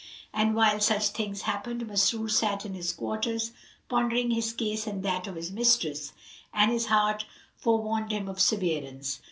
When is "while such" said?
0.55-1.09